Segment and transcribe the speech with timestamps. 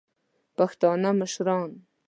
[0.57, 1.69] پښتانه مشران